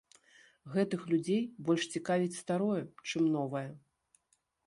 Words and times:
Гэтых 0.75 1.01
людзей 1.13 1.41
больш 1.67 1.83
цікавіць 1.97 2.39
старое, 2.41 2.79
чым 3.11 3.23
новае. 3.37 3.65